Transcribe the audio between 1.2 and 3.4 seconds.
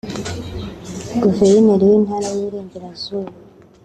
Guverineri w’Intara y’i Burengerazuba